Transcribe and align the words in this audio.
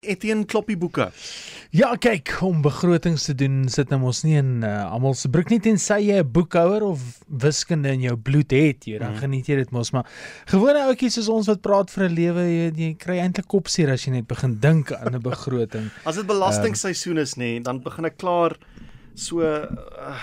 Etienne 0.00 0.46
Kloppie 0.48 0.78
boeke. 0.80 1.10
Ja, 1.76 1.90
kyk, 2.00 2.30
om 2.46 2.62
begrotings 2.64 3.26
te 3.28 3.34
doen 3.36 3.66
sit 3.68 3.90
nou 3.92 3.98
mos 4.00 4.22
nie 4.24 4.38
in 4.40 4.62
uh, 4.64 4.86
almal 4.88 5.12
se 5.12 5.28
broek 5.28 5.52
nie 5.52 5.58
tensy 5.60 5.98
jy 6.06 6.22
'n 6.22 6.30
boekhouer 6.32 6.86
of 6.86 7.02
wiskunde 7.42 7.92
in 7.92 8.06
jou 8.06 8.14
bloed 8.16 8.48
het, 8.56 8.88
jy 8.88 8.96
dan 8.96 9.12
mm. 9.12 9.20
geniet 9.20 9.50
jy 9.52 9.58
dit 9.60 9.74
mos, 9.76 9.92
maar 9.92 10.08
gewone 10.48 10.86
ouetjies 10.86 11.20
soos 11.20 11.28
ons 11.28 11.52
wat 11.52 11.60
praat 11.60 11.92
vir 11.92 12.06
'n 12.08 12.16
lewe, 12.16 12.46
jy, 12.48 12.72
jy 12.80 12.90
kry 12.96 13.18
eintlik 13.20 13.44
kopseer 13.52 13.92
as 13.92 14.08
jy 14.08 14.16
net 14.16 14.26
begin 14.26 14.56
dink 14.56 14.88
aan 14.96 15.20
'n 15.20 15.20
begroting. 15.20 15.92
as 16.08 16.16
dit 16.16 16.26
belastingseisoen 16.26 17.20
is 17.20 17.36
nê, 17.36 17.60
dan 17.60 17.84
begin 17.84 18.08
ek 18.08 18.16
klaar 18.16 18.56
so 19.12 19.44
uh, 19.44 20.16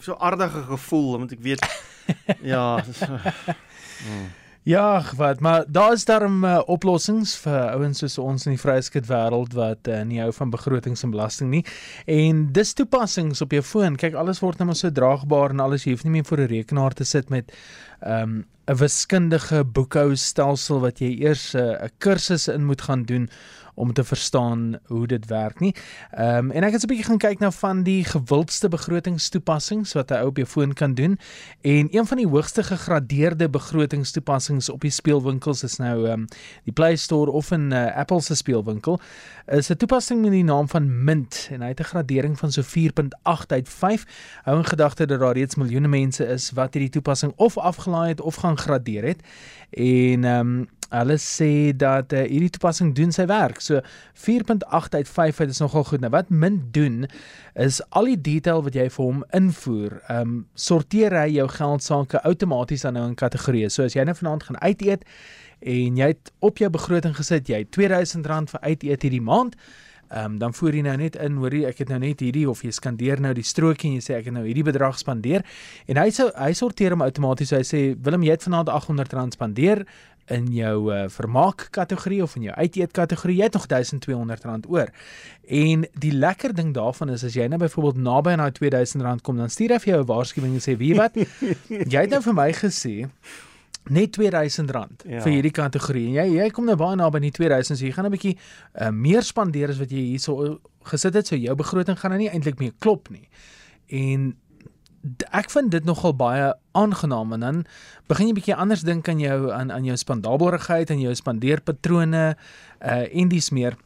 so 0.00 0.16
aardige 0.16 0.64
gevoel, 0.72 1.18
want 1.18 1.36
ek 1.36 1.44
weet 1.44 1.60
ja, 2.54 2.80
so, 2.80 3.12
mm. 4.08 4.47
Ja, 4.62 5.02
wat, 5.16 5.40
maar 5.40 5.64
daar 5.68 5.92
is 5.92 6.04
darm 6.04 6.44
uh, 6.44 6.58
oplossings 6.66 7.36
vir 7.40 7.70
ouens 7.72 7.98
soos 8.02 8.18
ons 8.18 8.46
in 8.46 8.52
die 8.52 8.60
vryskut 8.60 9.06
wêreld 9.08 9.54
wat 9.56 9.88
uh, 9.88 10.02
nie 10.04 10.20
hou 10.20 10.28
van 10.36 10.50
begrotings 10.50 11.02
en 11.06 11.14
belasting 11.14 11.50
nie. 11.50 11.62
En 12.04 12.46
dis 12.52 12.74
toepassings 12.76 13.40
op 13.40 13.54
jou 13.56 13.62
foon. 13.62 13.96
Kyk, 13.96 14.18
alles 14.18 14.42
word 14.44 14.60
nou 14.60 14.74
so 14.76 14.90
draagbaar 14.92 15.54
en 15.54 15.64
alles 15.64 15.86
jy 15.86 15.94
hoef 15.94 16.04
nie 16.04 16.18
meer 16.18 16.28
voor 16.28 16.44
'n 16.44 16.52
rekenaar 16.52 16.92
te 16.92 17.04
sit 17.04 17.30
met 17.30 17.52
ehm, 18.00 18.44
'n 18.68 18.72
um, 18.72 18.76
wiskundige 18.76 19.64
boekhoustelsel 19.64 20.80
wat 20.80 21.00
jy 21.00 21.16
eers 21.24 21.54
eh, 21.54 21.62
'n 21.62 21.84
uh, 21.84 21.88
kursus 21.98 22.48
in 22.48 22.64
moet 22.64 22.82
gaan 22.82 23.02
doen 23.02 23.30
om 23.78 23.92
te 23.92 24.04
verstaan 24.04 24.78
hoe 24.86 25.06
dit 25.06 25.26
werk 25.26 25.60
nie. 25.60 25.74
Ehm 26.10 26.36
um, 26.36 26.50
en 26.50 26.62
ek 26.66 26.72
het 26.72 26.82
'n 26.82 26.86
bietjie 26.86 27.06
gaan 27.06 27.18
kyk 27.18 27.38
na 27.38 27.50
van 27.50 27.82
die 27.82 28.04
gewildste 28.04 28.68
begrotingstoepassings 28.68 29.92
wat 29.92 30.10
'n 30.10 30.14
ou 30.14 30.26
op 30.26 30.36
jou 30.36 30.46
foon 30.46 30.72
kan 30.72 30.94
doen 30.94 31.18
en 31.60 31.88
een 31.90 32.06
van 32.06 32.16
die 32.16 32.28
hoogste 32.28 32.62
gegradeerde 32.62 33.48
begrotingstoepassings 33.48 34.68
op 34.68 34.80
die 34.80 34.90
speelwinkels 34.90 35.62
is 35.62 35.76
nou 35.76 36.06
ehm 36.06 36.20
um, 36.20 36.26
die 36.64 36.72
Play 36.72 36.96
Store 36.96 37.30
of 37.30 37.50
'n 37.50 37.72
uh, 37.72 37.96
Apple 37.96 38.20
se 38.20 38.34
speelwinkel 38.34 39.00
is 39.46 39.68
'n 39.68 39.76
toepassing 39.76 40.20
met 40.20 40.30
die 40.30 40.44
naam 40.44 40.68
van 40.68 41.04
Mint 41.04 41.48
en 41.50 41.60
hy 41.60 41.68
het 41.68 41.80
'n 41.80 41.84
gradering 41.84 42.38
van 42.38 42.52
so 42.52 42.62
4.8 42.62 43.52
uit 43.52 43.68
5. 43.68 44.04
Hou 44.42 44.56
in 44.56 44.64
gedagte 44.64 45.06
dat 45.06 45.20
daar 45.20 45.34
reeds 45.34 45.54
miljoene 45.54 45.88
mense 45.88 46.26
is 46.26 46.50
wat 46.50 46.74
hierdie 46.74 46.90
toepassing 46.90 47.32
of 47.36 47.58
afgelaai 47.58 48.08
het 48.08 48.20
of 48.20 48.34
gaan 48.34 48.58
gradeer 48.58 49.04
het 49.04 49.22
en 49.70 50.24
ehm 50.24 50.56
um, 50.56 50.66
Hulle 50.88 51.18
sê 51.20 51.76
dat 51.76 52.14
uh, 52.16 52.22
hierdie 52.24 52.48
toepassing 52.54 52.94
doen 52.96 53.10
sy 53.12 53.26
werk. 53.28 53.60
So 53.60 53.82
4.8 54.16 54.94
uit 54.96 55.08
5 55.08 55.40
is 55.44 55.60
nogal 55.60 55.84
goed. 55.84 56.00
Nou 56.00 56.10
wat 56.14 56.30
min 56.32 56.62
doen 56.72 57.02
is 57.60 57.82
al 57.92 58.08
die 58.08 58.20
detail 58.30 58.62
wat 58.64 58.78
jy 58.78 58.86
vir 58.94 59.04
hom 59.04 59.20
invoer, 59.36 59.98
ehm 60.06 60.22
um, 60.22 60.38
sorteer 60.56 61.12
hy 61.12 61.26
jou 61.34 61.48
geldsaake 61.52 62.22
outomaties 62.24 62.86
dan 62.86 62.96
nou 62.96 63.04
in 63.10 63.18
kategorieë. 63.20 63.68
So 63.68 63.84
as 63.84 63.98
jy 63.98 64.06
nou 64.08 64.16
vanaand 64.16 64.48
gaan 64.48 64.60
uit 64.64 64.86
eet 64.86 65.04
en 65.60 66.00
jy 66.00 66.08
het 66.14 66.32
op 66.40 66.62
jou 66.62 66.70
begroting 66.72 67.16
gesit 67.18 67.50
jy 67.50 67.64
R2000 67.66 68.54
vir 68.54 68.64
uit 68.64 68.88
eet 68.88 69.04
hierdie 69.04 69.24
maand, 69.24 69.58
ehm 70.08 70.24
um, 70.24 70.38
dan 70.38 70.54
voer 70.56 70.74
jy 70.74 70.82
nou 70.82 70.96
net 70.96 71.16
in, 71.16 71.36
hoorie, 71.36 71.66
ek 71.68 71.82
het 71.84 71.88
nou 71.92 71.98
net 72.00 72.20
hierdie 72.24 72.46
of 72.48 72.62
jy 72.64 72.70
skandeer 72.72 73.20
nou 73.20 73.34
die 73.36 73.44
strokie 73.44 73.90
en 73.90 73.98
jy 73.98 74.04
sê 74.04 74.14
ek 74.18 74.30
het 74.30 74.34
nou 74.34 74.44
hierdie 74.46 74.64
bedrag 74.64 74.98
spandeer 74.98 75.44
en 75.86 76.00
hy 76.00 76.08
sou 76.10 76.30
hy 76.32 76.52
sorteer 76.56 76.96
hom 76.96 77.04
outomaties. 77.04 77.52
Hy 77.52 77.64
sê 77.66 77.80
Willem, 77.94 78.24
jy 78.24 78.38
het 78.38 78.46
vanaand 78.48 78.72
R800 78.72 79.36
spandeer 79.36 79.84
in 80.32 80.48
jou 80.52 80.92
uh, 80.92 81.06
vermaak 81.12 81.68
kategorie 81.72 82.22
of 82.22 82.36
in 82.36 82.48
jou 82.48 82.54
uiteet 82.56 82.92
kategorie, 82.96 83.38
jy 83.38 83.48
het 83.48 83.56
nog 83.56 83.66
R1200 83.68 84.68
oor. 84.68 84.92
En 85.48 85.84
die 86.00 86.12
lekker 86.12 86.54
ding 86.56 86.74
daarvan 86.76 87.12
is 87.14 87.24
as 87.24 87.36
jy 87.38 87.48
nou 87.48 87.60
byvoorbeeld 87.62 88.00
naby 88.04 88.36
aan 88.36 88.44
daai 88.44 88.52
R2000 88.52 89.24
kom, 89.24 89.40
dan 89.40 89.52
stuur 89.52 89.76
hy 89.76 89.82
vir 89.84 89.94
jou 89.94 90.00
'n 90.02 90.10
waarskuwing 90.12 90.54
en 90.54 90.64
sê, 90.64 90.76
"Wie 90.76 90.94
wat? 90.94 91.16
jy 91.92 92.00
het 92.00 92.10
nou 92.10 92.22
vir 92.22 92.34
my 92.34 92.52
gesê 92.52 93.08
net 93.94 94.18
R2000 94.18 94.72
ja. 95.04 95.20
vir 95.22 95.32
hierdie 95.32 95.54
kategorie. 95.54 96.06
En 96.08 96.18
jy 96.20 96.42
jy 96.42 96.50
kom 96.54 96.66
nou 96.68 96.76
baie 96.76 96.96
naby 96.96 97.20
aan 97.20 97.28
die 97.28 97.34
2000, 97.34 97.78
so 97.78 97.86
jy 97.86 97.92
gaan 97.92 98.06
'n 98.06 98.14
bietjie 98.16 98.36
uh, 98.36 98.90
meer 98.90 99.22
spandeer 99.22 99.70
as 99.70 99.78
wat 99.78 99.90
jy 99.90 100.04
hierso 100.14 100.58
gesit 100.88 101.14
het, 101.14 101.26
so 101.26 101.36
jou 101.36 101.54
begroting 101.54 101.98
gaan 101.98 102.10
nou 102.10 102.20
nie 102.20 102.30
eintlik 102.30 102.58
meer 102.58 102.72
klop 102.78 103.10
nie." 103.10 103.28
En 103.88 104.36
ek 105.30 105.50
vind 105.50 105.70
dit 105.70 105.84
nogal 105.84 106.14
baie 106.16 106.54
aangenaam 106.76 107.32
en 107.32 107.40
dan 107.40 107.58
begin 108.10 108.30
jy 108.30 108.36
bietjie 108.38 108.56
anders 108.56 108.82
dink 108.86 109.08
aan 109.08 109.20
jou 109.22 109.50
aan 109.54 109.72
aan 109.72 109.84
jou 109.84 109.96
spandabelrigheid 109.96 110.90
en 110.90 111.00
jou 111.00 111.14
spandeerpatrone 111.14 112.24
uh 112.34 113.04
en 113.22 113.28
dis 113.28 113.50
meer 113.50 113.76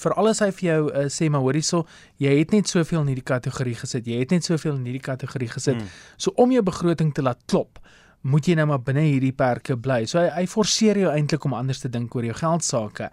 vir 0.00 0.14
alles 0.16 0.40
hy 0.40 0.50
vir 0.56 0.68
jou 0.68 0.80
uh, 0.90 1.06
sê 1.12 1.28
maar 1.30 1.44
hoorie 1.44 1.64
so 1.66 1.86
jy 2.22 2.32
het 2.38 2.52
net 2.52 2.68
soveel 2.68 3.02
in 3.02 3.12
hierdie 3.12 3.28
kategorie 3.28 3.74
gesit 3.76 4.06
jy 4.08 4.20
het 4.22 4.32
net 4.32 4.46
soveel 4.46 4.76
in 4.78 4.86
hierdie 4.88 5.04
kategorie 5.04 5.50
gesit 5.52 5.76
hmm. 5.76 5.90
so 6.16 6.32
om 6.36 6.52
jou 6.52 6.62
begroting 6.64 7.12
te 7.14 7.24
laat 7.24 7.40
klop 7.46 7.80
moet 8.22 8.46
jy 8.46 8.54
nou 8.54 8.66
maar 8.70 8.82
binne 8.82 9.02
hierdie 9.06 9.32
perke 9.34 9.76
bly. 9.76 10.04
So 10.06 10.20
hy, 10.20 10.28
hy 10.30 10.46
forceer 10.46 10.98
jou 10.98 11.10
eintlik 11.10 11.44
om 11.44 11.54
anders 11.58 11.82
te 11.82 11.88
dink 11.88 12.14
oor 12.14 12.24
jou 12.24 12.34
geld 12.34 12.64
sake 12.64 13.10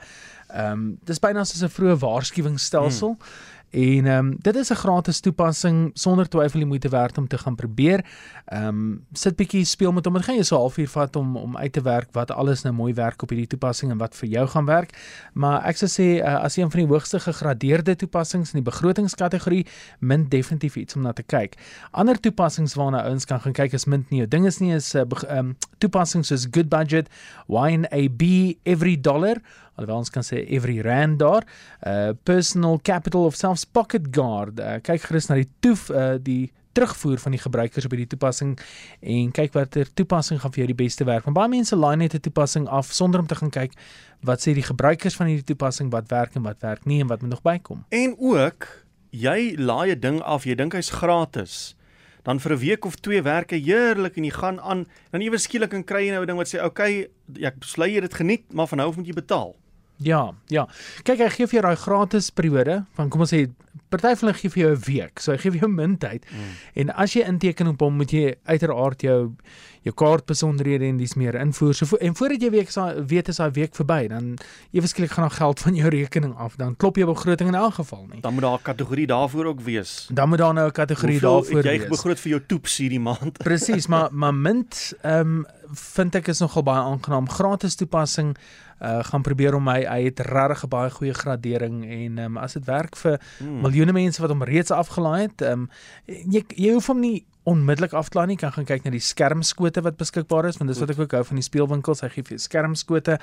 ehm 0.50 0.72
um, 0.74 0.86
dis 1.06 1.20
byna 1.22 1.44
soos 1.46 1.62
'n 1.64 1.70
vroeë 1.70 2.00
waarskuwingsstelsel. 2.02 3.14
Hmm. 3.14 3.59
En 3.70 4.06
ehm 4.06 4.26
um, 4.26 4.36
dit 4.42 4.56
is 4.56 4.70
'n 4.70 4.76
gratis 4.76 5.20
toepassing 5.20 5.92
sonder 5.94 6.30
twyfel 6.30 6.60
die 6.60 6.68
moeite 6.68 6.90
werd 6.90 7.18
om 7.18 7.28
te 7.28 7.38
gaan 7.38 7.56
probeer. 7.56 8.06
Ehm 8.46 8.68
um, 8.68 9.06
sit 9.12 9.36
bietjie 9.36 9.66
speel 9.66 9.92
met 9.92 10.06
hom. 10.06 10.14
Dit 10.14 10.24
gaan 10.24 10.36
jou 10.36 10.46
so 10.46 10.56
'n 10.56 10.60
halfuur 10.60 10.88
vat 10.88 11.16
om 11.16 11.38
om 11.38 11.58
uit 11.58 11.74
te 11.74 11.82
werk 11.82 12.08
wat 12.12 12.32
alles 12.32 12.62
nou 12.62 12.76
mooi 12.76 12.94
werk 12.94 13.22
op 13.22 13.30
hierdie 13.30 13.48
toepassing 13.48 13.92
en 13.92 13.98
wat 13.98 14.16
vir 14.16 14.30
jou 14.30 14.48
gaan 14.48 14.66
werk. 14.66 14.98
Maar 15.34 15.64
ek 15.66 15.78
sou 15.78 15.90
sê 15.90 16.24
uh, 16.24 16.44
as 16.44 16.58
een 16.58 16.72
van 16.72 16.80
die 16.80 16.90
hoogste 16.90 17.20
gegradeerde 17.20 17.96
toepassings 17.96 18.54
in 18.54 18.64
die 18.64 18.72
begrotingskategorie, 18.72 19.66
Mint 20.00 20.32
definitief 20.32 20.76
iets 20.76 20.96
om 20.96 21.02
na 21.02 21.14
te 21.14 21.24
kyk. 21.24 21.56
Ander 21.92 22.20
toepassings 22.20 22.74
waarna 22.74 23.04
ouens 23.04 23.26
kan 23.26 23.40
gaan 23.40 23.54
kyk 23.54 23.74
is 23.74 23.86
Mint 23.86 24.10
nie. 24.10 24.28
Ding 24.28 24.46
is 24.46 24.60
nie 24.60 24.74
is 24.74 24.94
'n 24.94 24.98
uh, 24.98 25.30
ehm 25.30 25.38
um, 25.38 25.58
toepassings 25.78 26.28
soos 26.28 26.48
Good 26.52 26.70
Budget, 26.70 27.10
YNAB, 27.48 28.22
Every 28.64 29.02
Dollar 29.02 29.42
alhoewel 29.80 30.04
ons 30.04 30.14
kan 30.14 30.26
sê 30.28 30.44
every 30.48 30.80
rand 30.86 31.20
daar 31.24 31.48
uh 31.88 32.12
personal 32.28 32.80
capital 32.84 33.26
of 33.26 33.40
selfs 33.40 33.66
pocket 33.66 34.12
guard 34.12 34.60
uh, 34.60 34.78
kyk 34.84 35.08
gerus 35.08 35.30
na 35.32 35.40
die 35.40 35.50
toef 35.64 35.88
uh 35.90 36.18
die 36.20 36.52
terugvoer 36.78 37.18
van 37.20 37.34
die 37.34 37.42
gebruikers 37.42 37.86
op 37.88 37.94
hierdie 37.96 38.10
toepassing 38.14 38.54
en 39.02 39.32
kyk 39.36 39.56
watter 39.58 39.90
toepassing 39.98 40.40
gaan 40.40 40.54
vir 40.54 40.64
jou 40.64 40.70
die 40.72 40.78
beste 40.84 41.08
werk. 41.08 41.26
Want 41.28 41.38
baie 41.38 41.52
mense 41.52 41.76
laai 41.76 41.98
net 41.98 42.14
'n 42.16 42.24
toepassing 42.28 42.68
af 42.68 42.94
sonder 42.94 43.20
om 43.20 43.28
te 43.28 43.36
gaan 43.36 43.50
kyk 43.50 43.74
wat 44.22 44.40
sê 44.40 44.54
die 44.54 44.64
gebruikers 44.64 45.16
van 45.16 45.28
hierdie 45.28 45.50
toepassing 45.56 45.92
wat 45.92 46.10
werk 46.10 46.36
en 46.36 46.44
wat 46.44 46.62
werk 46.62 46.86
nie 46.86 47.02
en 47.02 47.08
wat 47.08 47.22
moet 47.22 47.30
nog 47.30 47.42
bykom. 47.42 47.86
En 47.90 48.16
ook 48.18 48.68
jy 49.12 49.56
laai 49.58 49.92
'n 49.96 50.00
ding 50.00 50.22
af, 50.22 50.46
jy 50.46 50.56
dink 50.56 50.74
hy's 50.74 50.90
gratis 50.90 51.76
dan 52.24 52.40
vir 52.40 52.54
'n 52.54 52.60
week 52.60 52.86
of 52.86 52.96
twee 52.96 53.22
werk 53.22 53.52
hy 53.52 53.60
heerlik 53.60 54.18
en 54.18 54.24
jy 54.24 54.32
gaan 54.32 54.60
aan 54.60 54.86
dan 55.12 55.22
ewe 55.22 55.38
skielik 55.38 55.74
en 55.74 55.84
kry 55.84 56.06
jy 56.06 56.12
nou 56.12 56.24
'n 56.24 56.28
ding 56.28 56.38
wat 56.38 56.48
sê 56.48 56.64
okay 56.64 57.08
ek 57.42 57.60
besluit 57.60 57.94
jy 57.94 58.02
dit 58.02 58.14
geniet 58.14 58.54
maar 58.54 58.68
van 58.68 58.78
nou 58.78 58.90
af 58.90 58.96
moet 58.96 59.08
jy 59.08 59.14
betaal 59.14 59.56
Ja, 60.00 60.22
ja. 60.52 60.66
Kyk, 61.04 61.20
hy 61.26 61.30
gee 61.34 61.48
vir 61.50 61.60
jou 61.60 61.66
daai 61.66 61.80
gratis 61.80 62.30
periode 62.32 62.84
van 62.96 63.10
kom 63.12 63.26
ons 63.26 63.34
sê 63.34 63.46
party 63.90 64.16
van 64.16 64.28
hulle 64.28 64.40
gee 64.40 64.50
vir 64.50 64.62
jou 64.64 64.72
'n 64.76 64.84
week. 64.86 65.20
So 65.20 65.32
hy 65.32 65.38
gee 65.38 65.52
vir 65.52 65.60
jou 65.60 65.72
min 65.72 65.98
tyd. 65.98 66.26
Mm. 66.32 66.56
En 66.74 66.96
as 66.96 67.14
jy 67.14 67.22
inteken 67.22 67.68
op 67.68 67.80
hom, 67.80 67.96
moet 67.96 68.12
jy 68.12 68.36
uiteraard 68.46 69.02
jou 69.02 69.36
jou 69.82 69.94
kaart 69.96 70.26
besonderhede 70.26 70.86
en 70.90 70.98
dis 71.00 71.16
meer 71.16 71.36
invoer. 71.40 71.74
So 71.74 71.98
en 71.98 72.16
voordat 72.16 72.42
jy 72.42 72.50
week 72.52 72.72
weet 73.08 73.30
as 73.30 73.40
daai 73.40 73.52
week 73.56 73.76
verby, 73.76 74.08
dan 74.12 74.38
ewesklik 74.76 75.12
gaan 75.12 75.28
daar 75.28 75.38
geld 75.38 75.60
van 75.60 75.76
jou 75.76 75.90
rekening 76.00 76.36
af. 76.36 76.56
Dan 76.60 76.76
klop 76.76 77.00
jou 77.00 77.08
begroting 77.08 77.50
in 77.50 77.56
elk 77.56 77.74
geval 77.80 78.06
nie. 78.12 78.22
Dan 78.22 78.34
moet 78.34 78.42
daar 78.42 78.60
'n 78.60 78.62
kategorie 78.62 79.08
daarvoor 79.08 79.46
ook 79.46 79.62
wees. 79.62 80.10
Dan 80.12 80.30
moet 80.30 80.38
daar 80.38 80.54
nou 80.54 80.68
'n 80.68 80.72
kategorie 80.72 81.20
daarvoor 81.20 81.62
wees. 81.62 81.82
Jy 81.82 81.88
begroot 81.88 82.20
vir 82.20 82.30
jou 82.30 82.42
toeps 82.48 82.78
hierdie 82.78 83.00
maand. 83.00 83.38
Presies, 83.48 83.88
maar 83.88 84.10
maar 84.12 84.34
mint 84.34 84.94
ehm 85.02 85.20
um, 85.20 85.46
vind 85.74 86.16
ek 86.16 86.28
is 86.28 86.40
nogal 86.40 86.64
baie 86.64 86.82
aangenaam. 86.82 87.30
Gratis 87.30 87.76
toepassing 87.76 88.36
uh 88.80 89.04
gaan 89.04 89.22
probeer 89.22 89.56
om 89.56 89.68
hy 89.68 89.84
hy 89.84 90.04
het 90.08 90.20
regtig 90.24 90.70
baie 90.72 90.90
goeie 90.90 91.14
gradering 91.14 91.82
en 91.84 92.20
um, 92.24 92.38
as 92.40 92.56
dit 92.56 92.66
werk 92.66 92.96
vir 92.96 93.18
hmm. 93.38 93.60
Miljoene 93.80 93.96
mense 93.96 94.22
wat 94.22 94.34
hom 94.34 94.44
reeds 94.44 94.72
afgelaai 94.76 95.22
het, 95.28 95.44
um 95.48 95.70
jy 96.08 96.44
jy 96.56 96.74
hoef 96.76 96.90
hom 96.92 97.00
nie 97.02 97.26
onmiddellik 97.50 97.96
afklaar 97.98 98.28
nie, 98.28 98.38
kan 98.38 98.52
gaan 98.52 98.68
kyk 98.68 98.86
na 98.86 98.92
die 98.94 99.02
skermskote 99.02 99.82
wat 99.86 99.98
beskikbaar 99.98 100.50
is 100.50 100.60
want 100.60 100.70
dis 100.70 100.82
wat 100.82 100.92
ek 100.94 101.00
ook 101.00 101.16
hou 101.18 101.24
van 101.32 101.40
die 101.40 101.46
speelwinkels, 101.48 102.04
hy 102.04 102.12
gee 102.14 102.28
vir 102.28 102.38
jou 102.38 102.44
skermskote 102.44 103.18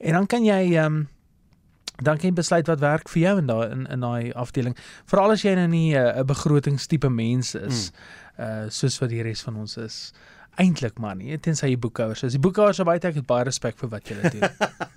en 0.00 0.18
dan 0.20 0.28
kan 0.30 0.44
jy 0.44 0.76
um 0.84 1.06
dan 2.02 2.18
kan 2.18 2.28
jy 2.28 2.34
besluit 2.34 2.68
wat 2.68 2.82
werk 2.82 3.08
vir 3.08 3.22
jou 3.22 3.34
in 3.38 3.48
daai 3.48 3.70
in 3.70 3.86
in 3.86 4.02
daai 4.02 4.32
afdeling. 4.34 4.76
Veral 5.10 5.34
as 5.34 5.44
jy 5.46 5.54
nou 5.54 5.68
nie 5.70 5.94
uh, 5.94 6.10
'n 6.10 6.20
uh, 6.20 6.24
begrotingstipe 6.26 7.08
mens 7.08 7.54
is 7.54 7.90
hmm. 7.90 8.44
uh 8.44 8.70
soos 8.70 8.98
wat 9.00 9.10
die 9.10 9.22
res 9.22 9.42
van 9.42 9.56
ons 9.56 9.76
is 9.78 10.12
eintlik 10.60 10.98
maar 11.02 11.16
nie 11.18 11.36
tensy 11.42 11.72
jy 11.72 11.78
boekhouers 11.78 12.24
is. 12.26 12.34
Die 12.36 12.42
boekhouers 12.42 12.78
so 12.80 12.86
baie 12.86 13.00
ek 13.02 13.18
het 13.18 13.26
baie 13.26 13.46
respek 13.46 13.78
vir 13.80 13.90
wat 13.90 14.10
julle 14.10 14.30
doen. 14.30 14.48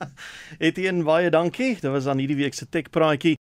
Etienne 0.67 1.05
baie 1.07 1.29
dankie. 1.33 1.75
Dit 1.81 1.91
was 1.93 2.07
aan 2.07 2.21
hierdie 2.21 2.37
week 2.37 2.57
se 2.57 2.67
tech 2.69 2.89
praatjie. 2.93 3.35